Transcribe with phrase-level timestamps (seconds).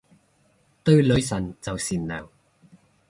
[0.83, 2.27] 對女神就善良